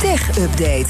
Tech 0.00 0.28
Update. 0.38 0.86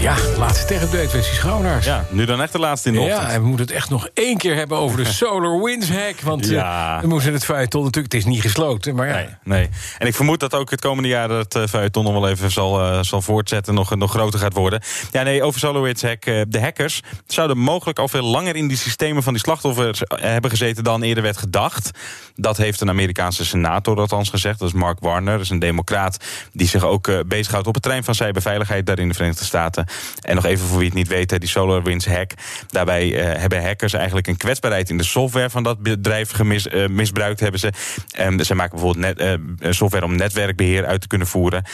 Ja, 0.00 0.14
laatste 0.38 0.66
tech-update, 0.66 1.02
Wesley 1.16 1.22
Schouwnaars. 1.34 1.86
Ja, 1.86 2.04
nu 2.10 2.24
dan 2.24 2.42
echt 2.42 2.52
de 2.52 2.58
laatste 2.58 2.88
in 2.88 2.94
de 2.94 3.00
ochtend. 3.00 3.20
Ja, 3.20 3.28
en 3.30 3.40
we 3.40 3.46
moeten 3.46 3.66
het 3.66 3.74
echt 3.74 3.90
nog 3.90 4.08
één 4.14 4.36
keer 4.36 4.54
hebben 4.54 4.78
over 4.78 4.96
de 4.96 5.04
SolarWinds 5.20 5.88
hack. 5.90 6.20
Want 6.20 6.46
Ja. 6.48 6.96
eh, 6.96 7.00
we 7.02 7.08
moesten 7.08 7.32
het 7.32 7.44
feuilleton 7.44 7.84
natuurlijk... 7.84 8.12
Het 8.14 8.22
is 8.22 8.28
niet 8.30 8.40
gesloten, 8.40 8.94
maar 8.94 9.06
ja. 9.08 9.14
Nee, 9.14 9.26
nee. 9.44 9.68
En 9.98 10.06
ik 10.06 10.14
vermoed 10.14 10.40
dat 10.40 10.54
ook 10.54 10.70
het 10.70 10.80
komende 10.80 11.08
jaar 11.08 11.28
dat 11.28 11.56
uh, 11.56 11.66
feuilleton 11.66 12.04
nog 12.04 12.12
wel 12.12 12.28
even 12.28 12.50
zal, 12.50 12.80
eh, 12.82 13.02
zal 13.02 13.22
voortzetten, 13.22 13.74
nog, 13.74 13.94
nog 13.96 14.10
groter 14.10 14.38
gaat 14.40 14.52
worden. 14.54 14.80
Ja, 15.12 15.22
nee, 15.22 15.42
over 15.42 15.60
SolarWinds 15.60 16.02
hack. 16.02 16.24
eh, 16.24 16.40
de 16.48 16.60
hackers 16.60 17.02
zouden 17.26 17.58
mogelijk 17.58 17.98
al 17.98 18.08
veel 18.08 18.24
langer 18.24 18.56
in 18.56 18.68
die 18.68 18.76
systemen 18.76 19.22
van 19.22 19.32
die 19.32 19.42
slachtoffers 19.42 20.02
eh, 20.04 20.20
hebben 20.20 20.50
gezeten 20.50 20.84
dan 20.84 21.02
eerder 21.02 21.22
werd 21.22 21.36
gedacht. 21.36 21.90
Dat 22.34 22.56
heeft 22.56 22.80
een 22.80 22.88
Amerikaanse 22.88 23.44
senator 23.44 23.96
althans 24.00 24.28
gezegd. 24.30 24.58
Dat 24.58 24.68
is 24.68 24.74
Mark 24.74 24.98
Warner, 25.00 25.32
dat 25.32 25.42
is 25.42 25.50
een 25.50 25.58
democraat 25.58 26.24
die 26.52 26.68
zich 26.68 26.84
ook 26.84 27.08
eh, 27.08 27.18
bezighoudt 27.26 27.66
op 27.66 27.74
het 27.74 27.82
terrein 27.82 28.04
van 28.04 28.14
cyberveiligheid 28.46 28.86
daar 28.86 28.98
in 28.98 29.08
de 29.08 29.14
Verenigde 29.14 29.44
Staten. 29.44 29.86
En 30.20 30.34
nog 30.34 30.44
even 30.44 30.66
voor 30.66 30.78
wie 30.78 30.86
het 30.86 30.96
niet 30.96 31.08
weet, 31.08 31.40
die 31.40 31.48
SolarWinds 31.48 32.06
hack. 32.06 32.30
Daarbij 32.68 33.14
eh, 33.14 33.40
hebben 33.40 33.64
hackers 33.64 33.92
eigenlijk 33.92 34.26
een 34.26 34.36
kwetsbaarheid 34.36 34.90
in 34.90 34.96
de 34.96 35.04
software 35.04 35.50
van 35.50 35.62
dat 35.62 35.82
bedrijf 35.82 36.30
gemis, 36.30 36.68
eh, 36.68 36.86
misbruikt 36.86 37.40
hebben 37.40 37.60
ze. 37.60 37.72
Ehm, 38.10 38.42
ze 38.42 38.54
maken 38.54 38.76
bijvoorbeeld 38.78 39.16
net, 39.16 39.18
eh, 39.18 39.70
software 39.72 40.04
om 40.04 40.16
netwerkbeheer 40.16 40.86
uit 40.86 41.00
te 41.00 41.06
kunnen 41.06 41.26
voeren. 41.26 41.64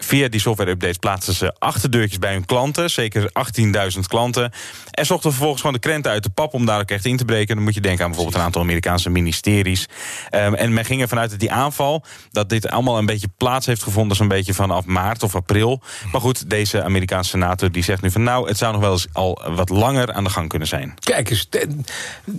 Via 0.00 0.28
die 0.28 0.40
software-updates 0.40 0.96
plaatsen 0.96 1.34
ze 1.34 1.54
achterdeurtjes 1.58 2.18
bij 2.18 2.32
hun 2.32 2.44
klanten. 2.44 2.90
Zeker 2.90 3.30
18.000 3.94 4.00
klanten. 4.06 4.52
En 4.90 5.06
zochten 5.06 5.30
vervolgens 5.30 5.60
gewoon 5.60 5.76
de 5.76 5.82
krenten 5.82 6.10
uit 6.10 6.22
de 6.22 6.30
pap 6.30 6.54
om 6.54 6.66
daar 6.66 6.80
ook 6.80 6.90
echt 6.90 7.04
in 7.04 7.16
te 7.16 7.24
breken. 7.24 7.54
Dan 7.54 7.64
moet 7.64 7.74
je 7.74 7.80
denken 7.80 8.04
aan 8.04 8.10
bijvoorbeeld 8.10 8.38
een 8.38 8.44
aantal 8.46 8.62
Amerikaanse 8.62 9.10
ministeries. 9.10 9.88
Um, 10.30 10.54
en 10.54 10.72
men 10.72 10.84
ging 10.84 11.00
ervan 11.00 11.18
uit 11.18 11.30
dat 11.30 11.40
die 11.40 11.52
aanval... 11.52 12.04
dat 12.30 12.48
dit 12.48 12.68
allemaal 12.68 12.98
een 12.98 13.06
beetje 13.06 13.28
plaats 13.36 13.66
heeft 13.66 13.82
gevonden... 13.82 14.16
zo'n 14.16 14.28
beetje 14.28 14.54
vanaf 14.54 14.84
maart 14.84 15.22
of 15.22 15.34
april. 15.34 15.80
Maar 16.12 16.20
goed, 16.20 16.50
deze 16.50 16.82
Amerikaanse 16.82 17.30
senator 17.30 17.72
die 17.72 17.82
zegt 17.82 18.02
nu 18.02 18.10
van... 18.10 18.22
nou, 18.22 18.48
het 18.48 18.58
zou 18.58 18.72
nog 18.72 18.80
wel 18.80 18.92
eens 18.92 19.06
al 19.12 19.42
wat 19.48 19.68
langer 19.68 20.12
aan 20.12 20.24
de 20.24 20.30
gang 20.30 20.48
kunnen 20.48 20.68
zijn. 20.68 20.94
Kijk 21.00 21.30
eens, 21.30 21.48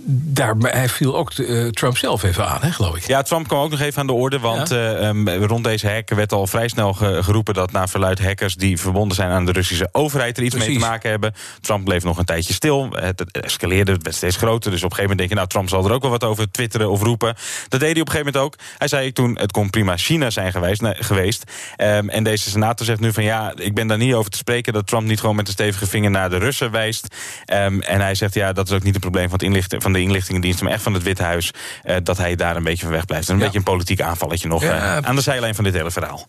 daar, 0.06 0.54
hij 0.56 0.88
viel 0.88 1.16
ook 1.16 1.32
uh, 1.36 1.68
Trump 1.68 1.96
zelf 1.96 2.22
even 2.22 2.48
aan, 2.48 2.62
hè, 2.62 2.70
geloof 2.70 2.96
ik. 2.96 3.06
Ja, 3.06 3.22
Trump 3.22 3.48
kwam 3.48 3.60
ook 3.60 3.70
nog 3.70 3.80
even 3.80 4.00
aan 4.00 4.06
de 4.06 4.12
orde. 4.12 4.38
Want 4.38 4.68
ja? 4.68 5.00
uh, 5.00 5.08
um, 5.08 5.28
rond 5.28 5.64
deze 5.64 5.88
hack 5.88 6.10
werd 6.10 6.32
al 6.32 6.46
vrij 6.46 6.68
snel 6.68 6.92
ge 6.92 7.22
dat 7.52 7.72
naar 7.72 7.88
verluid 7.88 8.22
hackers 8.22 8.54
die 8.54 8.80
verbonden 8.80 9.16
zijn 9.16 9.30
aan 9.30 9.44
de 9.44 9.52
Russische 9.52 9.88
overheid... 9.92 10.36
er 10.36 10.42
iets 10.42 10.54
Precies. 10.54 10.72
mee 10.72 10.82
te 10.82 10.90
maken 10.90 11.10
hebben. 11.10 11.34
Trump 11.60 11.84
bleef 11.84 12.04
nog 12.04 12.18
een 12.18 12.24
tijdje 12.24 12.52
stil. 12.52 12.90
Het 12.90 13.30
escaleerde, 13.30 13.92
het 13.92 14.02
werd 14.02 14.16
steeds 14.16 14.36
groter. 14.36 14.70
Dus 14.70 14.82
op 14.82 14.90
een 14.90 14.96
gegeven 14.96 15.16
moment 15.16 15.18
denk 15.18 15.28
je... 15.28 15.34
nou, 15.34 15.48
Trump 15.48 15.68
zal 15.68 15.84
er 15.84 15.94
ook 15.94 16.02
wel 16.02 16.10
wat 16.10 16.24
over 16.24 16.50
twitteren 16.50 16.90
of 16.90 17.02
roepen. 17.02 17.34
Dat 17.68 17.80
deed 17.80 17.92
hij 17.92 18.00
op 18.00 18.06
een 18.06 18.12
gegeven 18.12 18.32
moment 18.32 18.54
ook. 18.54 18.66
Hij 18.78 18.88
zei 18.88 19.12
toen, 19.12 19.38
het 19.38 19.52
kon 19.52 19.70
prima 19.70 19.96
China 19.96 20.30
zijn 20.30 20.52
geweest. 20.52 20.80
Nee, 20.80 20.94
geweest. 20.94 21.44
Um, 21.76 22.08
en 22.08 22.24
deze 22.24 22.50
senator 22.50 22.86
zegt 22.86 23.00
nu 23.00 23.12
van... 23.12 23.24
ja, 23.24 23.52
ik 23.56 23.74
ben 23.74 23.86
daar 23.86 23.98
niet 23.98 24.14
over 24.14 24.30
te 24.30 24.36
spreken... 24.36 24.72
dat 24.72 24.86
Trump 24.86 25.06
niet 25.06 25.20
gewoon 25.20 25.36
met 25.36 25.46
een 25.46 25.52
stevige 25.52 25.86
vinger 25.86 26.10
naar 26.10 26.30
de 26.30 26.36
Russen 26.36 26.70
wijst. 26.70 27.16
Um, 27.52 27.80
en 27.80 28.00
hij 28.00 28.14
zegt, 28.14 28.34
ja, 28.34 28.52
dat 28.52 28.68
is 28.68 28.74
ook 28.74 28.82
niet 28.82 28.94
het 28.94 29.02
probleem 29.02 29.28
van, 29.28 29.52
het 29.52 29.74
van 29.78 29.92
de 29.92 30.00
inlichtingendienst... 30.00 30.62
maar 30.62 30.72
echt 30.72 30.82
van 30.82 30.94
het 30.94 31.02
Witte 31.02 31.22
Huis, 31.22 31.50
uh, 31.84 31.96
dat 32.02 32.16
hij 32.16 32.34
daar 32.34 32.56
een 32.56 32.62
beetje 32.62 32.84
van 32.84 32.92
weg 32.92 33.04
blijft. 33.04 33.28
En 33.28 33.34
een 33.34 33.38
ja. 33.38 33.44
beetje 33.44 33.58
een 33.58 33.64
politiek 33.64 34.00
aanvalletje 34.00 34.48
nog 34.48 34.62
ja. 34.62 34.98
uh, 34.98 35.08
aan 35.08 35.14
de 35.14 35.20
zijlijn 35.20 35.54
van 35.54 35.64
dit 35.64 35.74
hele 35.74 35.90
verhaal. 35.90 36.28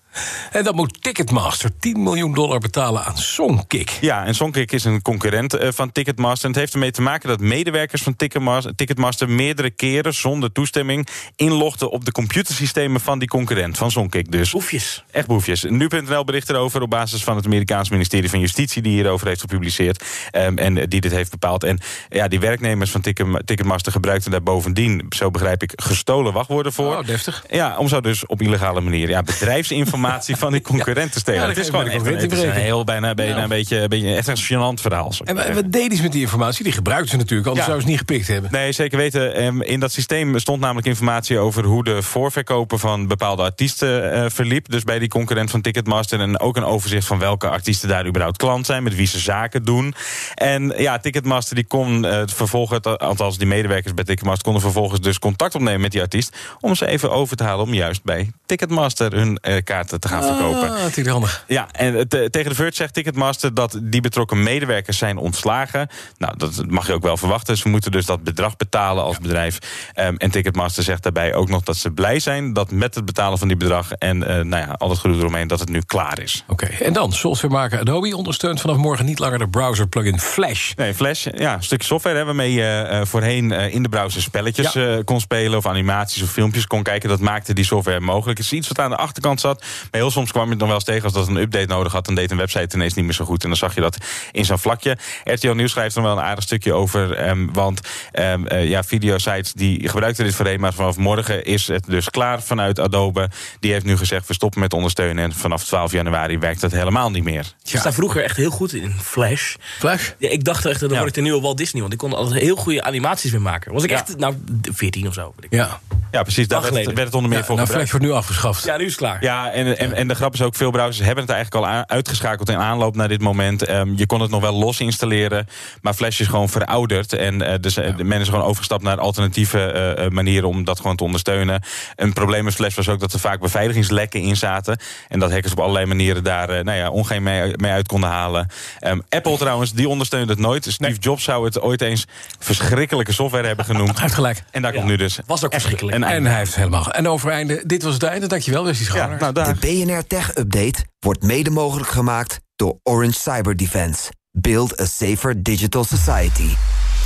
En 0.52 0.64
dan 0.64 0.76
moet 0.76 1.00
Ticketmaster 1.14 1.78
10 1.80 2.04
miljoen 2.04 2.34
dollar 2.34 2.60
betalen 2.60 3.04
aan 3.04 3.18
Songkick. 3.18 3.98
Ja, 4.02 4.26
en 4.26 4.36
Songkick 4.36 4.72
is 4.72 4.84
een 4.84 5.02
concurrent 5.02 5.62
uh, 5.62 5.68
van 5.72 5.92
Ticketmaster. 5.92 6.46
En 6.46 6.50
het 6.50 6.60
heeft 6.60 6.74
ermee 6.74 6.92
te 6.92 7.02
maken 7.02 7.30
dat 7.30 7.40
medewerkers 7.40 8.02
van 8.02 8.16
Ticketmaster, 8.16 8.76
Ticketmaster... 8.76 9.30
meerdere 9.30 9.70
keren 9.70 10.14
zonder 10.14 10.52
toestemming 10.52 11.08
inlogden 11.36 11.92
op 11.92 12.06
de 12.06 12.12
computersystemen 12.12 13.02
van 13.02 13.20
die 13.20 13.28
concurrent, 13.28 13.78
van 13.78 13.92
Songkick 13.92 14.32
dus. 14.32 14.52
Boefjes. 14.52 15.04
Echt 15.12 15.28
boefjes. 15.28 15.64
Nu.nl 15.64 16.24
bericht 16.24 16.50
erover 16.50 16.82
op 16.82 16.90
basis 16.90 17.24
van 17.24 17.36
het 17.36 17.46
Amerikaans 17.46 17.90
ministerie 17.90 18.30
van 18.30 18.40
Justitie... 18.40 18.82
die 18.82 18.94
hierover 18.94 19.28
heeft 19.28 19.42
gepubliceerd 19.42 20.04
um, 20.32 20.58
en 20.58 20.74
die 20.74 21.02
dit 21.02 21.12
heeft 21.12 21.32
bepaald. 21.32 21.64
En 21.64 21.80
ja, 22.10 22.28
die 22.28 22.40
werknemers 22.40 22.92
van 22.92 23.02
Ticketmaster 23.46 23.92
gebruikten 23.92 24.32
daar 24.32 24.44
bovendien... 24.44 25.06
zo 25.10 25.32
begrijp 25.32 25.64
ik, 25.64 25.72
gestolen 25.76 26.34
wachtwoorden 26.34 26.74
voor. 26.74 26.98
Oh, 26.98 27.06
deftig. 27.06 27.46
Ja, 27.50 27.78
om 27.78 27.88
zo 27.88 28.02
dus 28.02 28.26
op 28.26 28.42
illegale 28.42 28.82
manier 28.82 29.10
ja, 29.10 29.22
bedrijfsinformatie 29.22 30.36
van 30.44 30.52
die 30.52 30.62
concurrent 30.62 31.03
stelen. 31.12 31.42
Ja, 31.42 31.48
het 31.48 31.58
is 31.58 31.70
gewoon 31.70 31.88
echt 31.88 32.06
een, 32.06 32.18
het 32.18 32.32
is 32.32 32.42
een 32.42 32.52
heel 32.52 32.84
bijna, 32.84 33.14
bijna 33.14 33.44
een, 33.44 33.50
beetje, 33.50 33.78
een 33.78 33.90
beetje 33.90 34.16
echt 34.16 34.28
een 34.28 34.38
gênant 34.38 34.82
verhaal. 34.82 35.14
En 35.24 35.54
wat 35.54 35.72
deden 35.72 35.98
ze 35.98 36.04
met 36.04 36.12
die 36.12 36.22
informatie? 36.22 36.64
Die 36.64 36.74
gebruikten 36.74 37.10
ze 37.10 37.18
natuurlijk, 37.18 37.48
anders 37.48 37.66
zouden 37.66 37.86
ze 37.86 37.92
niet 37.92 38.00
gepikt 38.00 38.28
hebben. 38.28 38.52
Nee, 38.52 38.72
zeker 38.72 38.98
weten. 38.98 39.62
In 39.62 39.80
dat 39.80 39.92
systeem 39.92 40.40
stond 40.40 40.60
namelijk 40.60 40.88
informatie 40.88 41.40
over 41.40 41.64
hoe 41.64 41.84
de 41.84 42.02
voorverkopen 42.02 42.80
van 42.80 43.08
bepaalde 43.08 43.44
artiesten 43.44 44.18
uh, 44.18 44.26
verliep. 44.28 44.70
Dus 44.70 44.84
bij 44.84 45.00
die 45.00 45.08
concurrent 45.08 45.52
van 45.52 45.62
Ticketmaster. 45.62 46.20
En 46.20 46.40
ook 46.40 46.58
een 46.58 46.66
overzicht 46.66 47.08
van 47.08 47.20
welke 47.20 47.48
artiesten 47.50 47.90
daar 47.90 48.08
überhaupt 48.08 48.38
klant 48.38 48.66
zijn, 48.66 48.84
met 48.84 48.96
wie 48.96 49.08
ze 49.08 49.20
zaken 49.20 49.64
doen. 49.64 49.94
En 50.36 50.74
ja, 50.78 50.98
Ticketmaster 50.98 51.56
die 51.56 51.66
kon 51.66 52.06
uh, 52.06 52.22
vervolgens, 52.26 52.82
althans 52.84 53.38
die 53.38 53.48
medewerkers 53.48 53.94
bij 53.94 54.04
Ticketmaster 54.04 54.44
konden 54.44 54.62
vervolgens 54.62 55.02
dus 55.02 55.20
contact 55.20 55.56
opnemen 55.56 55.82
met 55.82 55.92
die 55.92 56.02
artiest. 56.02 56.38
Om 56.60 56.76
ze 56.76 56.88
even 56.88 57.12
over 57.12 57.38
te 57.38 57.44
halen 57.44 57.66
om 57.66 57.74
juist 57.74 58.04
bij 58.04 58.32
Ticketmaster 58.46 59.14
hun 59.14 59.40
uh, 59.42 59.56
kaarten 59.64 60.00
te 60.00 60.08
gaan 60.08 60.24
ah, 60.24 60.28
verkopen. 60.28 60.83
Natuurlijk 60.84 61.16
handig. 61.16 61.44
Ja, 61.48 61.68
en 61.72 62.08
te, 62.08 62.28
tegen 62.30 62.50
de 62.50 62.56
Verge 62.56 62.76
zegt 62.76 62.94
Ticketmaster 62.94 63.54
dat 63.54 63.80
die 63.82 64.02
betrokken 64.02 64.44
medewerkers 64.44 64.98
zijn 64.98 65.18
ontslagen. 65.18 65.88
Nou, 66.18 66.38
dat 66.38 66.64
mag 66.68 66.88
je 66.88 66.94
ook 66.94 67.04
wel 67.04 67.18
verwachten. 67.18 67.58
Ze 67.58 67.70
moeten 67.70 67.92
dus 67.92 68.06
dat 68.06 68.24
bedrag 68.24 68.58
betalen 68.58 69.04
als 69.04 69.16
ja. 69.16 69.22
bedrijf. 69.22 69.58
Um, 69.96 70.18
en 70.18 70.32
Ticketmaster 70.32 70.84
zegt 70.84 71.04
daarbij 71.04 71.34
ook 71.34 71.50
nog 71.50 71.64
dat 71.64 71.78
ze 71.78 71.92
blij 71.92 72.20
zijn 72.20 72.54
dat 72.54 72.72
met 72.72 72.96
het 72.96 73.06
betalen 73.06 73.38
van 73.38 73.48
die 73.48 73.58
bedrag 73.58 73.92
en 73.92 74.18
uh, 74.18 74.28
nou 74.28 74.50
ja, 74.50 74.76
al 74.78 74.90
het 74.90 75.00
gedoe 75.00 75.18
eromheen 75.18 75.48
dat 75.48 75.60
het 75.60 75.70
nu 75.70 75.82
klaar 75.82 76.20
is. 76.22 76.44
Oké, 76.48 76.66
okay. 76.66 76.78
en 76.78 76.94
dan, 76.94 77.12
softwaremaker 77.12 77.80
Adobe 77.80 78.18
ondersteunt 78.18 78.62
vanaf 78.62 78.78
morgen 78.78 79.06
niet 79.06 79.20
langer 79.20 79.40
de 79.40 79.50
browser 79.50 79.88
plugin 79.88 80.20
Flash. 80.20 80.74
Nee, 80.76 80.94
Flash, 80.94 81.28
ja, 81.36 81.54
een 81.54 81.64
stukje 81.64 81.88
software 81.88 82.18
hè, 82.18 82.26
waarmee 82.26 82.54
je 82.54 82.88
uh, 82.92 83.02
voorheen 83.06 83.52
uh, 83.52 83.74
in 83.74 83.84
de 83.84 83.90
browser 83.90 84.22
spelletjes 84.22 84.74
ja. 84.74 85.02
kon 85.04 85.20
spelen 85.20 85.58
of 85.58 85.66
animaties 85.66 86.24
of 86.24 86.30
filmpjes 86.30 86.68
kon 86.68 86.84
kijken. 86.84 87.10
Dat 87.10 87.20
maakte 87.20 87.54
die 87.54 87.66
software 87.66 88.00
mogelijk. 88.00 88.38
Het 88.38 88.48
is 88.48 88.54
iets 88.54 88.68
wat 88.68 88.80
aan 88.80 88.90
de 88.90 88.96
achterkant 88.96 89.42
zat. 89.42 89.60
Maar 89.62 90.02
heel 90.02 90.12
soms 90.12 90.32
kwam 90.32 90.46
je 90.46 90.50
het 90.50 90.60
nog 90.60 90.70
wel 90.74 90.82
eens 90.82 90.84
tegen 90.84 91.04
als 91.04 91.14
dat 91.14 91.28
een 91.28 91.42
update 91.42 91.66
nodig 91.66 91.92
had. 91.92 92.06
Dan 92.06 92.16
deed 92.16 92.32
een 92.32 92.38
website 92.38 92.76
ineens 92.76 92.94
niet 92.94 93.06
meer 93.06 93.14
zo 93.14 93.26
goed. 93.26 93.44
En 93.44 93.50
dan 93.50 93.58
zag 93.58 93.76
je 93.76 93.82
dat 93.82 93.98
in 94.32 94.46
zo'n 94.46 94.60
vlakje. 94.60 94.98
RTL 95.24 95.52
Nieuws 95.52 95.72
schrijft 95.72 95.96
er 95.96 96.02
wel 96.02 96.12
een 96.12 96.24
aardig 96.24 96.44
stukje 96.44 96.74
over. 96.74 97.30
Um, 97.30 97.54
want 97.54 97.82
um, 98.14 98.46
uh, 98.52 98.70
ja, 98.70 98.84
videosites 98.84 99.54
die 99.54 99.90
gebruikten 99.90 100.26
dit 100.26 100.36
voorheen. 100.36 100.60
Maar 100.60 100.74
vanaf 100.74 100.98
morgen 100.98 101.46
is 101.46 101.68
het 101.68 101.86
dus 101.88 102.10
klaar 102.10 102.42
vanuit 102.42 102.80
Adobe. 102.80 103.30
Die 103.60 103.72
heeft 103.72 103.86
nu 103.86 103.98
gezegd, 103.98 104.28
we 104.28 104.34
stoppen 104.34 104.60
met 104.60 104.74
ondersteunen. 104.74 105.24
En 105.24 105.34
vanaf 105.34 105.64
12 105.64 105.92
januari 105.92 106.38
werkt 106.38 106.62
het 106.62 106.72
helemaal 106.72 107.12
niet 107.12 107.24
meer. 107.24 107.54
Ja. 107.62 107.74
Ik 107.74 107.80
sta 107.80 107.94
vroeger 107.94 108.24
echt 108.24 108.38
heel 108.38 108.52
goed 108.52 108.74
in 108.74 108.94
Flash. 109.02 109.56
Flash? 109.80 110.10
Ja, 110.18 110.30
ik 110.30 110.44
dacht 110.44 110.66
echt, 110.66 110.80
dan 110.80 110.90
ja. 110.90 110.96
word 110.96 111.08
ik 111.08 111.14
de 111.14 111.22
nieuwe 111.22 111.42
Walt 111.42 111.58
Disney. 111.58 111.82
Want 111.82 111.94
ik 111.94 112.00
kon 112.00 112.14
altijd 112.14 112.42
heel 112.42 112.56
goede 112.56 112.84
animaties 112.84 113.32
mee 113.32 113.42
maken. 113.42 113.74
Was 113.74 113.84
ik 113.84 113.90
ja. 113.90 113.96
echt, 113.96 114.18
nou, 114.18 114.36
14 114.62 115.08
of 115.08 115.14
zo. 115.14 115.34
Ja. 115.50 115.80
Ja, 116.12 116.22
precies. 116.22 116.48
Daar 116.48 116.62
werd, 116.62 116.74
werd, 116.74 116.98
het 116.98 117.14
onder 117.14 117.30
meer 117.30 117.40
ja, 117.40 117.46
voor 117.46 117.56
nou, 117.56 117.68
gebruikt. 117.68 117.90
Flash 117.90 117.92
wordt 117.92 118.06
nu 118.06 118.12
afgeschaft. 118.12 118.64
Ja, 118.64 118.78
nu 118.78 118.84
is 118.84 118.90
het 118.90 119.00
klaar. 119.00 119.24
Ja, 119.24 119.52
en, 119.52 119.78
en, 119.78 119.94
en 119.94 120.08
de 120.08 120.16
grap 120.16 120.34
is 120.34 120.42
ook, 120.42 120.56
veel 120.64 120.72
browsers 120.72 121.06
hebben 121.06 121.24
het 121.24 121.34
eigenlijk 121.34 121.66
al 121.66 121.84
uitgeschakeld 121.88 122.50
in 122.50 122.58
aanloop 122.58 122.96
naar 122.96 123.08
dit 123.08 123.22
moment. 123.22 123.70
Um, 123.70 123.94
je 123.96 124.06
kon 124.06 124.22
het 124.22 124.30
nog 124.30 124.42
wel 124.42 124.54
los 124.54 124.80
installeren, 124.80 125.48
maar 125.82 125.94
Flash 125.94 126.20
is 126.20 126.28
gewoon 126.28 126.50
verouderd. 126.50 127.14
En 127.14 127.42
uh, 127.42 127.54
dus 127.62 127.74
ja. 127.74 127.94
men 127.98 128.20
is 128.20 128.30
gewoon 128.30 128.44
overgestapt 128.44 128.84
naar 128.84 129.00
alternatieve 129.00 129.96
uh, 130.00 130.08
manieren 130.08 130.50
om 130.50 130.64
dat 130.64 130.80
gewoon 130.80 130.96
te 130.96 131.04
ondersteunen. 131.04 131.64
Een 131.96 132.14
probleem 132.14 132.44
met 132.44 132.54
Flash 132.54 132.76
was 132.76 132.90
ook 132.90 133.00
dat 133.00 133.14
er 133.14 133.20
vaak 133.20 133.40
beveiligingslekken 133.40 134.22
in 134.22 134.36
zaten. 134.36 134.78
En 135.10 135.20
dat 135.20 135.32
hackers 135.32 135.52
op 135.52 135.60
allerlei 135.60 135.86
manieren 135.86 136.24
daar 136.24 136.58
uh, 136.58 136.64
nou 136.64 136.78
ja, 136.78 136.90
ongein 136.90 137.24
mee, 137.24 137.54
mee 137.56 137.72
uit 137.72 137.88
konden 137.88 138.10
halen. 138.10 138.48
Um, 138.88 139.02
Apple 139.10 139.38
trouwens, 139.38 139.74
die 139.74 139.90
ondersteunt 139.90 140.30
het 140.30 140.40
nooit. 140.40 140.64
Steve 140.64 140.92
nee. 140.92 141.00
Jobs 141.00 141.24
zou 141.24 141.46
het 141.46 141.62
ooit 141.62 141.82
eens 141.82 142.06
verschrikkelijke 142.40 143.14
software 143.14 143.48
hebben 143.48 143.66
genoemd. 143.66 143.92
Hij 143.92 144.02
heeft 144.02 144.14
gelijk. 144.14 144.44
En 144.52 144.62
daar 144.62 144.72
ja. 144.72 144.78
komt 144.78 144.90
nu 144.90 144.98
dus. 144.98 145.20
Was 145.26 145.46
ook 145.46 145.52
verschrikkelijk. 145.52 145.96
En, 145.96 146.04
en 146.04 146.26
hij 146.26 146.38
heeft 146.38 146.56
helemaal. 146.56 146.92
En 146.92 147.08
over 147.08 147.32
einde, 147.32 147.64
dit 147.66 147.84
was 147.84 147.94
het 147.94 148.04
einde. 148.04 148.28
Dankjewel, 148.28 148.64
Wesley 148.64 148.86
Schouwer. 148.86 149.20
Ja, 149.20 149.32
nou, 149.32 149.54
de 149.54 149.60
BNR 149.60 150.08
Tech 150.08 150.30
Update 150.30 150.52
wordt 151.00 151.24
mede 151.24 151.50
mogelijk 151.50 151.90
gemaakt 151.90 152.40
door 152.56 152.80
Orange 152.84 153.20
Cyber 153.20 153.56
Defense. 153.56 154.12
Build 154.32 154.80
a 154.80 154.86
safer 154.86 155.44
digital 155.44 155.84
society. 155.84 156.56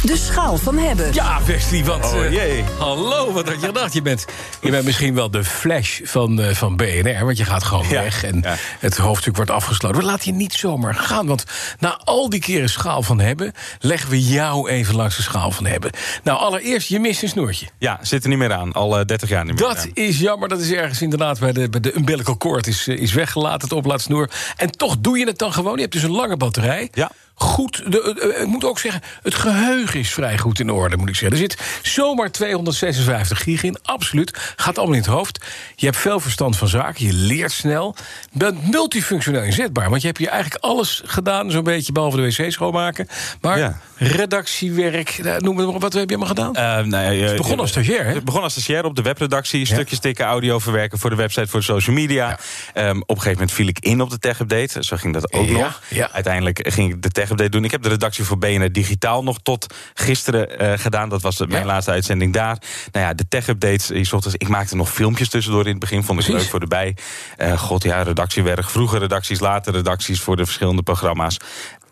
De 0.04 0.18
schaal 0.18 0.58
van 0.58 0.78
hebben. 0.78 1.14
Ja, 1.14 1.44
Wesley, 1.46 1.86
want... 1.86 2.04
Oh, 2.06 2.26
eh, 2.26 2.32
jee. 2.32 2.64
hallo, 2.78 3.32
wat 3.32 3.48
had 3.48 3.62
je 3.62 3.66
gedacht? 3.68 3.94
Je 3.94 4.02
bent, 4.02 4.26
je 4.62 4.72
bent 4.72 4.86
misschien 4.86 5.14
wel 5.14 5.32
de 5.32 5.44
flash 5.44 6.00
van, 6.04 6.42
eh, 6.42 6.56
van 6.56 6.76
BNR, 6.76 7.26
want 7.26 7.38
je 7.38 7.46
gaat 7.46 7.64
gewoon 7.64 7.88
Ja, 7.90 8.02
weg... 8.02 8.24
en 8.24 8.40
ja. 8.44 8.56
het 8.80 8.98
hoofdstuk 8.98 9.36
wordt 9.36 9.52
afgesloten. 9.52 9.98
We 10.00 10.06
laten 10.06 10.32
je 10.32 10.38
niet 10.38 10.54
zomaar 10.54 10.96
gaan, 10.96 11.28
want 11.28 11.44
na 11.80 12.00
al 12.04 12.30
die 12.30 12.40
keren 12.40 12.70
schaal 12.70 13.02
van 13.04 13.20
hebben... 13.20 13.54
leggen 13.80 14.10
we 14.10 14.24
jou 14.24 14.70
even 14.70 14.96
langs 14.96 15.16
de 15.16 15.22
schaal 15.22 15.52
van 15.52 15.66
hebben. 15.66 15.92
Nou, 16.24 16.40
allereerst, 16.40 16.88
je 16.88 17.00
mist 17.00 17.24
een 17.24 17.30
snoertje. 17.30 17.68
Ja, 17.78 18.00
zit 18.02 18.24
er 18.24 18.30
niet 18.30 18.38
meer 18.38 18.54
aan. 18.54 18.74
Al 18.74 19.00
eh, 19.00 19.06
30 19.06 19.30
jaar 19.30 19.46
niet 19.46 19.60
meer 19.60 19.68
Dat 19.68 19.78
aan. 19.78 19.92
is 19.94 20.20
jammer. 20.20 20.50
Dat 20.50 20.60
is 20.60 20.72
ergens 20.72 21.02
inderdaad 21.02 21.40
bij 21.40 21.52
de, 21.52 21.70
bij 21.70 21.80
de 21.80 21.96
umbilical 21.96 22.38
cord 22.38 22.68
is, 22.68 22.88
eh, 22.88 22.98
is 23.00 23.14
weggelaten, 23.14 23.62
het 23.68 23.78
oplaadsnoer. 23.78 24.30
En 24.58 24.72
toch 24.72 24.96
doe 25.00 25.18
je 25.18 25.26
het 25.26 25.38
dan 25.38 25.54
gewoon. 25.54 25.76
Je 25.76 25.82
hebt 25.82 25.94
dus 25.94 26.04
een 26.04 26.12
lange 26.12 26.38
batterij. 26.38 26.90
Ja. 26.94 27.12
Goed, 27.40 27.92
de, 27.92 28.32
eh, 28.36 28.42
ik 28.42 28.48
moet 28.48 28.66
ook 28.66 28.80
zeggen, 28.80 29.02
het 29.24 29.36
geheugen 29.36 30.00
is 30.00 30.14
vrij 30.14 30.38
goed 30.38 30.60
in 30.60 30.70
orde, 30.72 30.98
moet 30.98 31.10
ik 31.10 31.16
zeggen. 31.16 31.32
Er 31.32 31.44
zit 31.50 31.58
zomaar 31.82 32.32
256 32.32 33.42
gig 33.44 33.64
in, 33.64 33.78
absoluut. 33.84 34.38
Gaat 34.56 34.78
allemaal 34.78 34.96
in 34.96 35.02
het 35.02 35.10
hoofd. 35.10 35.46
Je 35.76 35.86
hebt 35.86 35.98
veel 35.98 36.20
verstand 36.20 36.58
van 36.58 36.68
zaken, 36.68 37.06
je 37.06 37.14
leert 37.14 37.52
snel. 37.52 37.96
Je 38.32 38.38
bent 38.38 38.70
multifunctioneel 38.72 39.42
inzetbaar, 39.44 39.90
want 39.90 40.02
je 40.02 40.08
hebt 40.08 40.20
hier 40.20 40.28
eigenlijk 40.30 40.64
alles 40.64 41.02
gedaan... 41.06 41.52
zo'n 41.52 41.64
beetje, 41.64 41.92
behalve 41.92 42.18
de 42.18 42.24
wc 42.24 42.52
schoonmaken. 42.52 43.08
Maar 43.42 43.58
Ja. 43.58 43.80
redactiewerk, 43.98 45.10
eh, 45.10 45.36
noem 45.38 45.58
het 45.58 45.68
maar 45.72 45.80
wat 45.80 45.94
heb 45.94 46.10
je 46.10 46.16
allemaal 46.18 46.36
gedaan? 46.52 46.56
Eh, 46.56 46.86
nou, 46.86 47.04
ja, 47.16 47.30
je 47.30 47.36
begon 47.38 47.60
als 47.60 47.70
stagiair, 47.70 48.06
hè? 48.06 48.22
Begon 48.22 48.42
als 48.42 48.52
stagiair 48.54 48.86
op 48.86 48.96
de 48.96 49.02
webredactie. 49.02 49.66
Stukjes 49.66 50.00
tikken, 50.00 50.26
audio 50.26 50.60
verwerken 50.60 51.00
voor 51.00 51.10
de 51.10 51.16
website, 51.16 51.48
voor 51.48 51.60
de 51.60 51.66
social 51.66 51.96
media. 51.96 52.40
Ehm, 52.74 52.98
op 52.98 53.10
een 53.10 53.16
gegeven 53.16 53.32
moment 53.32 53.52
viel 53.52 53.68
ik 53.68 53.80
in 53.80 54.02
op 54.02 54.10
de 54.10 54.20
tech-update. 54.20 54.84
Zo 54.84 54.98
ging 54.98 55.14
dat 55.14 55.34
ook 55.34 55.46
Ja, 55.48 55.52
nog. 55.52 55.82
ja. 55.90 56.10
Uiteindelijk 56.12 56.60
ging 56.74 56.94
ik 56.94 57.02
de 57.02 57.10
tech-update 57.28 57.50
doen. 57.50 57.64
Ik 57.64 57.72
heb 57.72 57.82
de 57.82 57.90
redactie 57.90 58.24
voor 58.24 58.38
BNR 58.38 58.72
Digitaal 58.72 59.24
nog 59.24 59.40
tot 59.44 59.74
gisteren 59.94 60.60
eh, 60.60 60.80
gedaan. 60.80 61.10
Dat 61.10 61.22
was 61.22 61.38
mijn 61.38 61.52
Ja. 61.52 61.66
laatste 61.66 61.92
uitzending 61.92 62.34
daar. 62.34 62.58
Nou 62.92 63.06
ja, 63.06 63.14
de 63.14 63.28
tech-updates. 63.28 63.88
dus- 63.88 64.34
Ik 64.34 64.48
maakte 64.48 64.76
nog 64.76 64.94
filmpjes 64.94 65.30
tussendoor 65.30 65.64
in 65.66 65.70
het 65.72 65.80
begin. 65.80 66.04
Vond 66.04 66.20
ik 66.20 66.26
Precies. 66.26 66.42
leuk 66.42 66.52
voor 66.52 66.60
erbij. 66.62 66.96
Eh, 67.38 67.58
God, 67.58 67.84
ja, 67.84 68.02
redactiewerk. 68.02 68.70
Vroege 68.70 68.98
redacties, 68.98 69.40
later 69.40 69.74
redacties 69.74 70.20
voor 70.22 70.36
de 70.36 70.46
verschillende 70.46 70.82
programma's. 70.84 71.38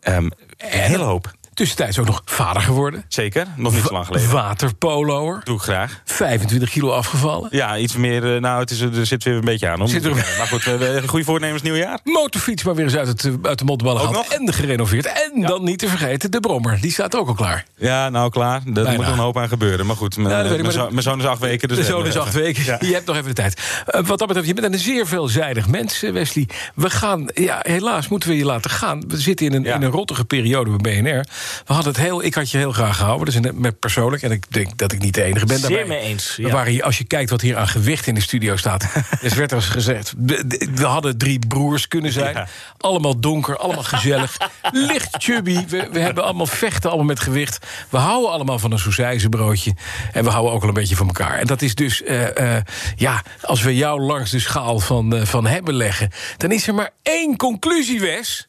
Ehm, 0.02 0.24
een 0.24 0.32
hele 0.58 1.04
hoop. 1.04 1.32
Tussentijds 1.56 2.00
ook 2.00 2.06
nog 2.06 2.22
vader 2.26 2.62
geworden. 2.62 3.06
Zeker, 3.08 3.46
nog 3.56 3.74
niet 3.74 3.84
zo 3.84 3.94
lang 3.94 4.06
geleden. 4.06 4.32
Waterpoloer. 4.32 5.42
Doe 5.44 5.56
ik 5.56 5.62
graag. 5.62 6.02
25 6.06 6.70
kilo 6.70 6.92
afgevallen. 6.92 7.48
Ja, 7.52 7.78
iets 7.78 7.96
meer. 7.96 8.36
eh, 8.36 8.42
Nou, 8.42 8.60
het 8.60 8.72
is, 8.72 8.80
er 8.80 9.06
zit 9.06 9.24
weer 9.24 9.34
een 9.36 9.42
beetje 9.46 9.68
aan. 9.70 9.82
Om. 9.82 9.88
Zit 9.88 10.06
er- 10.06 10.16
Maar 10.38 10.48
goed, 10.48 10.64
we 10.64 10.70
hebben 10.70 11.08
goede 11.08 11.26
voornemens 11.26 11.62
nieuwjaar. 11.62 12.00
Motorfiets 12.04 12.64
maar 12.64 12.76
weer 12.76 12.86
eens 12.86 12.96
uit, 12.96 13.08
het, 13.08 13.24
eh, 13.26 13.32
uit 13.42 13.60
de 13.60 13.66
modderballen 13.66 14.02
Ook 14.02 14.08
gehaald. 14.08 14.30
nog? 14.30 14.40
En 14.40 14.54
gerenoveerd. 14.54 15.06
En 15.34 15.42
dan 15.42 15.64
niet 15.64 15.80
te 15.80 15.88
vergeten, 15.88 16.32
de 16.32 16.40
brommer. 16.40 16.78
Die 16.82 16.92
staat 16.92 17.16
ook 17.16 17.28
al 17.28 17.34
klaar. 17.34 17.66
Ja, 17.78 18.10
nou 18.10 18.30
klaar. 18.30 18.62
Bijna. 18.66 18.90
moet 18.92 19.06
nog 19.06 19.14
een 19.14 19.20
hoop 19.20 19.38
aan 19.38 19.48
gebeuren. 19.48 19.86
Maar 19.86 19.96
goed, 19.96 20.18
mijn, 20.18 20.30
dat 20.30 20.46
ik, 20.46 20.62
mijn, 20.62 20.64
dat- 20.94 21.04
zoon 21.04 21.20
is 21.20 21.26
acht 21.26 21.40
weken. 21.40 21.68
Dus 21.68 21.78
de 21.78 21.84
zoon 21.84 22.06
is 22.06 22.18
acht 22.18 22.34
weken. 22.34 22.78
Je 22.88 22.94
hebt 22.94 23.06
nog 23.06 23.16
even 23.16 23.28
de 23.28 23.34
tijd. 23.34 23.62
Eh, 23.86 24.02
wat 24.06 24.20
dat 24.20 24.28
betreft, 24.28 24.48
je 24.48 24.54
bent 24.54 24.74
een 24.74 24.80
zeer 24.80 25.08
veelzijdig 25.08 25.68
mens, 25.68 26.00
Wesley. 26.00 26.48
We 26.76 26.90
gaan, 26.90 27.26
ja, 27.34 27.60
helaas 27.62 28.08
moeten 28.08 28.30
we 28.30 28.38
je 28.38 28.46
laten 28.46 28.72
gaan. 28.72 29.04
We 29.08 29.18
zitten 29.18 29.46
in 29.46 29.54
een, 29.54 29.64
Ja. 29.64 29.76
in 29.76 29.82
een 29.82 29.92
rottige 29.92 30.26
periode 30.26 30.76
bij 30.76 31.02
BNR. 31.02 31.26
We 31.66 31.74
hadden 31.74 31.94
het 31.94 32.02
heel, 32.02 32.24
ik 32.24 32.34
had 32.34 32.52
je 32.52 32.58
heel 32.58 32.72
graag 32.72 32.98
gehouden. 32.98 33.42
Dus 33.42 33.52
met 33.54 33.80
persoonlijk. 33.80 34.24
En 34.24 34.32
ik 34.32 34.46
denk 34.54 34.78
dat 34.78 34.92
ik 34.92 35.02
niet 35.02 35.14
de 35.14 35.24
enige 35.24 35.46
ben. 35.46 35.60
Zeer 35.60 35.70
daarbij. 35.70 35.88
mee 35.88 36.00
eens, 36.00 36.36
We 36.36 36.44
ja. 36.44 36.54
waren 36.54 36.72
hier, 36.72 36.84
als 36.84 36.98
je 36.98 37.04
kijkt 37.04 37.30
wat 37.30 37.42
hier 37.42 37.58
aan 37.58 37.68
gewicht 37.68 38.08
in 38.08 38.16
de 38.16 38.22
studio 38.22 38.56
staat. 38.56 38.86
dus 39.22 39.34
werd 39.34 39.52
er 39.52 39.62
gezegd. 39.62 40.14
We, 40.18 40.48
de- 40.48 40.70
we 40.76 40.86
hadden 40.86 41.18
drie 41.18 41.40
broers 41.48 41.88
kunnen 41.88 42.12
zijn. 42.12 42.34
Ja. 42.34 42.48
Allemaal 42.78 43.20
donker, 43.20 43.58
allemaal 43.58 43.84
gezellig. 43.84 44.38
Licht 44.72 45.16
chubby. 45.18 45.66
We, 45.68 45.88
we 45.92 46.00
hebben 46.00 46.24
allemaal 46.24 46.46
vechten, 46.46 46.90
allemaal 46.90 47.08
met 47.08 47.20
gewicht. 47.20 47.66
We 47.90 47.98
houden 47.98 48.32
allemaal 48.32 48.60
van 48.60 48.72
een 48.72 48.80
sausijzenbroodje. 48.80 49.76
En 50.12 50.24
we 50.24 50.30
houden 50.30 50.54
ook 50.54 50.60
wel 50.60 50.70
een 50.70 50.76
beetje 50.76 50.96
van 50.96 51.08
elkaar. 51.08 51.40
En 51.40 51.48
dat 51.48 51.62
is 51.62 51.76
dus, 51.76 52.04
eh, 52.04 52.56
eh, 52.58 52.64
ja, 52.96 53.24
als 53.42 53.62
we 53.62 53.76
jou 53.76 54.02
langs 54.02 54.32
de 54.32 54.40
schaal 54.40 54.80
van, 54.80 55.16
eh, 55.16 55.26
van 55.26 55.46
hebben 55.46 55.74
leggen... 55.74 56.12
dan 56.38 56.52
is 56.52 56.68
er 56.68 56.74
maar 56.74 56.90
één 57.04 57.36
conclusie, 57.38 58.00
Wes. 58.00 58.48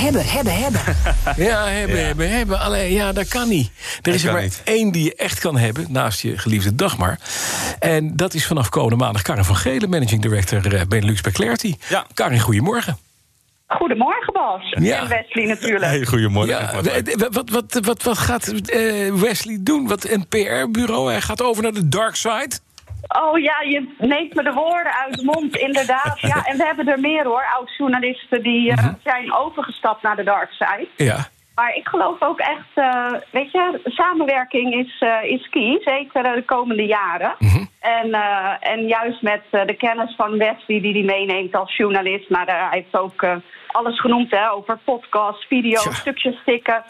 Hebben, 0.00 0.24
hebben, 0.26 0.54
hebben. 0.56 0.80
Ja, 1.46 1.64
hebben, 1.66 1.96
Ja. 1.98 2.04
hebben, 2.04 2.30
hebben. 2.30 2.60
Alleen, 2.60 2.92
ja, 2.92 3.12
dat 3.12 3.28
kan 3.28 3.48
niet. 3.48 3.70
Er 4.02 4.14
is 4.14 4.24
er 4.24 4.32
maar 4.32 4.42
niet. 4.42 4.60
één 4.64 4.90
die 4.92 5.04
je 5.04 5.14
echt 5.14 5.38
kan 5.38 5.56
hebben, 5.58 5.86
naast 5.88 6.20
je 6.20 6.38
geliefde 6.38 6.74
Dagmar. 6.74 7.18
En 7.78 8.16
dat 8.16 8.34
is 8.34 8.46
vanaf 8.46 8.68
komende 8.68 8.96
maandag 9.04 9.22
Karin 9.22 9.44
van 9.44 9.56
Gelen, 9.56 9.90
managing 9.90 10.22
director 10.22 10.74
eh, 10.74 10.80
Benelux 10.88 11.20
bij 11.20 11.32
Clarity. 11.32 11.74
Ja. 11.88 12.06
Karin, 12.14 12.40
goedemorgen. 12.40 12.98
Goedemorgen, 13.66 14.32
Bas. 14.32 14.76
Ja. 14.80 15.00
En 15.02 15.08
Wesley 15.08 15.44
natuurlijk. 15.46 15.84
Hey, 15.84 16.04
goedemorgen. 16.06 16.52
Ja, 16.60 16.74
Wat 16.74 16.84
leuk. 16.84 17.16
wat, 17.18 17.32
wat, 17.32 17.50
wat, 17.50 17.78
wat, 17.86 18.02
wat 18.02 18.18
gaat 18.18 18.46
eh, 18.48 19.12
Wesley 19.14 19.58
doen? 19.60 19.86
Wat 19.88 20.08
een 20.08 20.26
PR-bureau? 20.28 21.10
Hij 21.10 21.20
gaat 21.20 21.42
over 21.42 21.62
naar 21.62 21.72
de 21.72 21.88
dark 21.88 22.16
side? 22.16 22.50
Oh 23.08 23.38
ja, 23.38 23.60
je 23.60 23.94
neemt 23.98 24.34
me 24.34 24.42
de 24.42 24.52
woorden 24.52 24.92
uit 24.94 25.14
de 25.14 25.24
mond, 25.24 25.56
inderdaad. 25.56 26.20
Ja, 26.20 26.44
en 26.44 26.56
we 26.56 26.64
hebben 26.64 26.88
er 26.88 27.00
meer 27.00 27.24
hoor. 27.24 27.44
Oud-journalisten 27.56 28.42
die 28.42 28.70
eh, 28.70 28.88
zijn 29.04 29.34
overgestapt 29.34 30.02
naar 30.02 30.16
de 30.16 30.24
dark 30.24 30.50
side. 30.52 30.88
Ja. 30.96 31.28
Maar 31.60 31.76
ik 31.76 31.88
geloof 31.88 32.22
ook 32.22 32.38
echt, 32.38 32.70
eh, 32.74 33.12
weet 33.30 33.50
je, 33.52 33.80
samenwerking 33.84 34.74
is, 34.74 34.96
eh, 35.00 35.30
is 35.30 35.48
key. 35.48 35.80
Zeker 35.84 36.22
de 36.22 36.42
komende 36.46 36.86
jaren. 36.86 37.34
en, 37.80 38.12
eh, 38.12 38.54
en 38.60 38.86
juist 38.86 39.22
met 39.22 39.42
de 39.50 39.74
kennis 39.74 40.14
van 40.16 40.38
Wesley 40.38 40.80
die 40.80 40.92
hij 40.92 41.02
meeneemt 41.02 41.54
als 41.54 41.76
journalist. 41.76 42.30
Maar 42.30 42.46
hij 42.46 42.68
heeft 42.70 42.96
ook 42.96 43.26
alles 43.66 44.00
genoemd 44.00 44.30
hè, 44.30 44.50
over 44.50 44.78
podcast, 44.84 45.46
video, 45.46 45.80
Tja. 45.80 45.92
stukjes 45.92 46.36
stikken. 46.40 46.84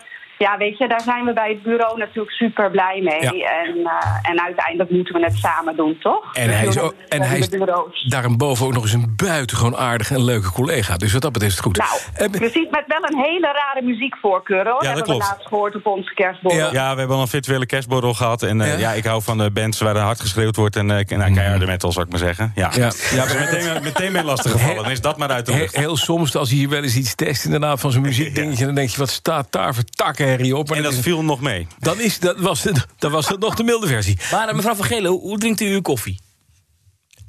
Ja, 0.47 0.57
weet 0.57 0.79
je, 0.79 0.89
daar 0.89 1.01
zijn 1.01 1.25
we 1.25 1.33
bij 1.33 1.49
het 1.49 1.63
bureau 1.63 1.99
natuurlijk 1.99 2.31
super 2.31 2.71
blij 2.71 3.01
mee. 3.03 3.23
Ja. 3.23 3.31
En, 3.31 3.77
eh, 3.85 4.31
en 4.31 4.43
uiteindelijk 4.43 4.91
moeten 4.91 5.15
we 5.15 5.25
het 5.25 5.37
samen 5.37 5.77
doen, 5.77 5.99
toch? 5.99 6.35
En 6.35 6.51
hij 6.51 6.67
is, 6.67 6.79
ook, 6.79 6.95
en 7.09 7.23
hij 7.23 7.39
is 7.39 7.49
daarboven 8.09 8.67
ook 8.67 8.73
nog 8.73 8.83
eens 8.83 8.93
een 8.93 9.13
buitengewoon 9.17 9.77
aardige 9.77 10.15
en 10.15 10.25
leuke 10.25 10.53
collega. 10.53 10.97
Dus 10.97 11.13
wat 11.13 11.23
dat 11.23 11.33
betreft 11.33 11.53
is 11.53 11.65
het 11.65 11.67
goed. 11.67 11.77
Nou, 12.19 12.31
precies 12.31 12.69
met 12.71 12.85
wel 12.87 13.03
een 13.03 13.19
hele 13.19 13.53
rare 13.53 13.83
muziekvoorkeur 13.87 14.65
hoor. 14.65 14.79
dat 14.79 14.85
hebben 14.85 15.05
klopt. 15.05 15.23
we 15.23 15.29
laatst 15.31 15.47
gehoord 15.47 15.75
op 15.75 15.87
onze 15.87 16.15
kerstborrel. 16.15 16.59
Ja. 16.59 16.73
Ja, 16.73 16.93
we 16.93 16.99
hebben 16.99 17.17
al 17.17 17.23
een 17.23 17.29
virtuele 17.29 17.67
kerstborrel 17.67 18.15
gehad. 18.15 18.43
En 18.43 18.61
eh, 18.61 18.73
Ja. 18.73 18.79
ja. 18.79 18.93
ik 18.93 19.05
hou 19.05 19.23
van 19.23 19.39
de 19.39 19.51
bands 19.51 19.81
waar 19.81 19.97
er 19.97 20.03
hard 20.03 20.21
geschreeuwd 20.21 20.57
wordt. 20.57 20.77
En 20.77 20.89
uh, 20.89 20.99
nou, 21.09 21.35
keiharde 21.35 21.67
metal, 21.67 21.93
zou 21.93 22.05
ik 22.05 22.11
maar 22.11 22.21
zeggen. 22.21 22.53
Ja, 22.55 22.71
Ja. 22.75 22.91
ja. 23.11 23.25
we 23.25 23.29
zijn 23.29 23.51
meteen, 23.51 23.83
meteen 23.83 24.13
mee 24.13 24.25
lastig 24.25 24.51
gevallen. 24.51 24.83
Dan 24.83 24.91
is 24.93 25.01
dat 25.01 25.17
maar 25.17 25.31
uit 25.31 25.47
de 25.47 25.57
lucht. 25.57 25.77
heel 25.77 25.97
soms, 25.97 26.37
als 26.37 26.49
hij 26.49 26.59
hier 26.59 26.69
wel 26.69 26.83
eens 26.83 26.97
iets 26.97 27.15
test 27.15 27.45
inderdaad 27.45 27.81
van 27.81 27.91
zijn 27.91 28.03
muziekdingetje... 28.11 28.65
dan 28.65 28.75
denk 28.75 28.91
je, 28.91 28.99
wat 28.99 29.11
staat 29.11 29.47
daar 29.51 29.75
voor 29.75 29.85
op? 30.33 30.69
En 30.71 30.75
dat 30.75 30.85
dat 30.85 30.93
is- 30.93 31.01
viel 31.01 31.25
nog 31.25 31.41
mee. 31.41 31.67
dan, 31.79 32.01
is, 32.01 32.19
dat 32.19 32.39
was, 32.41 32.63
het- 32.65 32.87
dan 32.99 33.11
was 33.11 33.29
het 33.29 33.41
nog 33.41 33.55
de 33.55 33.63
milde 33.65 33.87
versie. 33.87 34.19
Maar 34.31 34.49
eh, 34.49 34.55
mevrouw 34.55 34.75
Van 34.75 34.85
Gelen, 34.85 35.11
hoe, 35.11 35.21
hoe 35.21 35.39
drinkt 35.39 35.61
u 35.61 35.73
uw 35.73 35.81
koffie? 35.81 36.21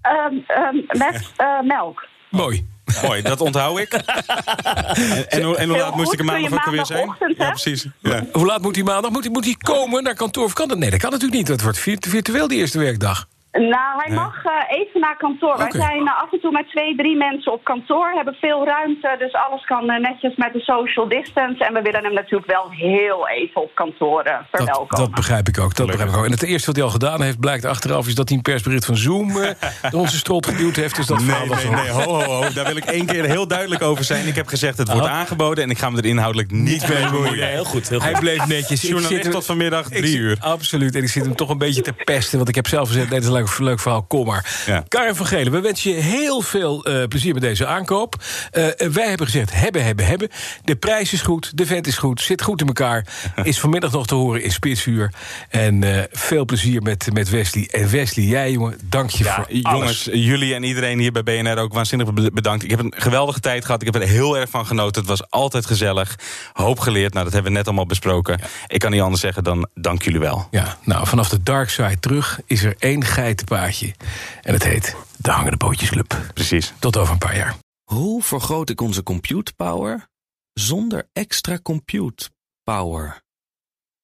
Ehm, 0.01 0.35
ehm, 0.47 0.75
met 0.97 1.31
eh, 1.37 1.47
melk. 1.63 2.07
Mooi. 2.29 2.69
Mooi, 3.03 3.21
dat 3.21 3.41
onthoud 3.41 3.79
ik. 3.79 3.93
En, 4.01 5.29
en, 5.29 5.43
hoe- 5.43 5.55
en 5.57 5.67
hoe 5.67 5.75
Heel 5.75 5.85
laat 5.85 5.95
moest 5.95 6.13
ik 6.13 6.19
er 6.19 6.25
maandag 6.25 6.53
ook 6.53 6.65
alweer 6.65 6.85
zijn? 6.85 7.15
Ja, 7.37 7.49
precies. 7.49 7.85
Ja. 7.99 8.25
Hoe 8.31 8.45
laat 8.45 8.61
moet 8.61 8.75
hij 8.75 8.83
maandag? 8.83 9.11
Moet 9.11 9.23
hij, 9.23 9.31
moet 9.31 9.45
hij 9.45 9.55
komen 9.57 10.03
naar 10.03 10.15
kantoor 10.15 10.43
of 10.43 10.53
kan 10.53 10.67
dat? 10.67 10.77
Nee, 10.77 10.89
dat 10.89 10.99
kan 10.99 11.09
natuurlijk 11.11 11.37
niet. 11.39 11.47
Het 11.47 11.61
wordt 11.61 11.77
virt- 11.79 12.07
virtueel 12.07 12.47
die 12.47 12.57
eerste 12.57 12.79
werkdag. 12.79 13.27
Nou, 13.51 13.91
hij 14.03 14.15
mag 14.15 14.43
eh, 14.45 14.79
even 14.79 14.99
naar 14.99 15.17
kantoor. 15.17 15.57
Wij 15.57 15.71
zijn 15.71 16.07
eh, 16.07 16.21
af 16.23 16.31
en 16.31 16.39
toe 16.41 16.51
met 16.51 16.67
twee, 16.69 16.95
drie 16.95 17.17
mensen 17.17 17.51
op 17.51 17.63
kantoor. 17.63 18.11
Hebben 18.15 18.33
veel 18.33 18.65
ruimte, 18.65 19.15
dus 19.19 19.33
alles 19.33 19.65
kan 19.65 19.89
eh, 19.89 19.99
netjes 20.01 20.35
met 20.35 20.53
de 20.53 20.59
social 20.59 21.07
distance. 21.07 21.65
En 21.65 21.73
we 21.73 21.81
willen 21.81 22.03
hem 22.03 22.13
natuurlijk 22.13 22.51
wel 22.51 22.69
heel 22.69 23.27
even 23.27 23.61
op 23.61 23.75
kantoor 23.75 24.23
Dat, 24.23 24.33
verwelkomen. 24.51 24.95
dat 24.95 25.11
begrijp 25.11 25.47
ik 25.47 25.59
ook. 25.59 25.75
Dat 25.75 25.87
begrijp 25.87 26.09
ik 26.09 26.15
ook. 26.15 26.25
En 26.25 26.31
het 26.31 26.43
eerste 26.43 26.65
wat 26.65 26.75
hij 26.75 26.85
al 26.85 26.91
gedaan 26.91 27.21
heeft, 27.21 27.39
blijkt 27.39 27.65
achteraf... 27.65 28.07
is 28.07 28.15
dat 28.15 28.27
hij 28.27 28.37
een 28.37 28.43
persbericht 28.43 28.85
van 28.85 28.95
Zoom 28.95 29.29
eh, 29.41 29.49
door 29.89 30.01
onze 30.05 30.17
strot 30.17 30.45
geduwd 30.47 30.75
heeft. 30.75 30.95
Dus 30.95 31.05
dat 31.05 31.19
Nee, 31.19 31.47
was 31.47 31.63
nee, 31.63 31.73
nee, 31.73 31.89
ho, 31.89 32.01
ho, 32.01 32.21
ho. 32.21 32.53
Daar 32.53 32.65
wil 32.65 32.75
ik 32.77 32.85
één 32.85 33.05
keer 33.05 33.25
heel 33.25 33.47
duidelijk 33.47 33.81
over 33.81 34.03
zijn. 34.03 34.27
Ik 34.27 34.35
heb 34.35 34.47
gezegd, 34.47 34.77
het 34.77 34.91
wordt 34.91 35.07
aangeboden... 35.07 35.63
en 35.63 35.69
ik 35.69 35.77
ga 35.77 35.89
me 35.89 35.97
er 35.97 36.05
inhoudelijk 36.05 36.51
niet 36.51 36.87
mee 36.89 37.03
bemoeien. 37.03 37.37
Nee, 37.37 37.49
heel 37.49 37.63
goed. 37.63 37.89
Heel 37.89 37.99
goed. 37.99 38.09
Hij 38.09 38.19
bleef 38.19 38.47
netjes. 38.47 38.81
Journalist 38.81 39.31
tot 39.31 39.45
vanmiddag 39.45 39.87
drie 39.89 40.17
uur. 40.17 40.37
Absoluut. 40.39 40.95
En 40.95 41.03
ik 41.03 41.09
zit 41.09 41.25
hem 41.25 41.35
toch 41.35 41.49
een 41.49 41.57
beetje 41.57 41.81
te 41.81 41.93
pesten. 41.93 42.37
Want 42.37 42.49
ik 42.49 42.55
heb 42.55 42.67
zelf 42.67 42.87
gezegd, 42.87 43.09
nee, 43.09 43.19
dat 43.19 43.29
is 43.29 43.35
een 43.35 43.40
leuk, 43.41 43.59
leuk 43.59 43.79
verhaal. 43.79 44.03
Kom 44.03 44.25
maar. 44.25 44.63
Ja. 44.65 44.83
Karin 44.87 45.15
van 45.15 45.25
Gelen, 45.25 45.51
we 45.51 45.59
wensen 45.59 45.91
je 45.91 45.97
heel 46.01 46.41
veel 46.41 46.85
eh, 46.85 47.07
plezier 47.07 47.33
met 47.33 47.41
deze 47.41 47.65
aankoop. 47.65 48.15
Eh, 48.51 48.67
eh, 48.67 48.73
wij 48.91 49.07
hebben 49.07 49.25
gezegd, 49.25 49.53
hebben, 49.53 49.83
hebben, 49.83 50.05
hebben. 50.05 50.29
De 50.63 50.75
prijs 50.75 51.13
is 51.13 51.21
goed, 51.21 51.57
de 51.57 51.65
vent 51.65 51.87
is 51.87 51.97
goed, 51.97 52.21
zit 52.21 52.41
goed 52.41 52.61
in 52.61 52.67
elkaar. 52.67 53.05
Is 53.43 53.59
vanmiddag 53.59 53.91
nog 53.91 54.07
te 54.07 54.15
horen 54.15 54.43
in 54.43 54.51
Spitsvuur. 54.51 55.13
En 55.49 56.07
veel 56.11 56.45
plezier 56.45 56.81
met, 56.81 57.13
met 57.13 57.29
Wesley. 57.29 57.67
En 57.71 57.89
Wesley, 57.89 58.25
jij 58.25 58.51
jongen, 58.51 58.77
dank 58.83 59.09
je 59.09 59.23
Ja, 59.23 59.35
voor 59.35 59.45
jongens, 59.49 60.09
jullie 60.11 60.53
en 60.53 60.63
iedereen 60.63 60.99
hier 60.99 61.11
bij 61.11 61.23
BNR 61.23 61.57
ook 61.57 61.73
waanzinnig 61.73 62.13
be- 62.13 62.31
bedankt. 62.33 62.63
Ik 62.63 62.69
heb 62.69 62.79
een 62.79 62.93
geweldige 62.95 63.39
tijd 63.39 63.65
gehad. 63.65 63.81
Ik 63.81 63.93
heb 63.93 64.01
er 64.01 64.07
heel 64.07 64.37
erg 64.37 64.49
van 64.49 64.65
genoten. 64.65 65.01
Het 65.01 65.09
was 65.09 65.29
altijd 65.29 65.65
gezellig. 65.65 66.15
Hoop 66.53 66.79
geleerd. 66.79 67.13
Nou, 67.13 67.23
dat 67.23 67.33
hebben 67.33 67.51
we 67.51 67.57
net 67.57 67.67
allemaal 67.67 67.85
besproken. 67.85 68.39
Ik 68.67 68.79
kan 68.79 68.91
niet 68.91 69.01
anders 69.01 69.21
zeggen 69.21 69.43
dan 69.43 69.67
dank 69.73 70.03
jullie 70.03 70.19
wel. 70.19 70.47
Ja, 70.51 70.77
nou, 70.83 71.07
vanaf 71.07 71.29
de 71.29 71.43
dark 71.43 71.69
side 71.69 71.99
terug 71.99 72.39
is 72.45 72.63
er 72.63 72.75
één 72.79 73.05
geitenpaadje. 73.31 73.93
En 74.41 74.53
het 74.53 74.63
heet 74.63 74.95
de 75.17 75.31
Hangende 75.31 75.57
Bootjesclub. 75.57 76.31
Precies. 76.33 76.73
Tot 76.79 76.97
over 76.97 77.13
een 77.13 77.19
paar 77.19 77.35
jaar. 77.35 77.55
Hoe 77.83 78.23
vergroot 78.23 78.69
ik 78.69 78.81
onze 78.81 79.03
compute 79.03 79.53
power 79.53 80.07
zonder 80.53 81.09
extra 81.13 81.59
compute 81.59 82.29
power? 82.63 83.21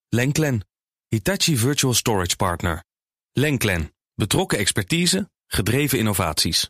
Lenklen, 0.09 0.67
Hitachi 1.07 1.57
Virtual 1.57 1.93
Storage 1.93 2.35
Partner. 2.35 2.83
Lenklen, 3.31 3.93
betrokken 4.15 4.57
expertise, 4.57 5.29
gedreven 5.47 5.97
innovaties. 5.97 6.69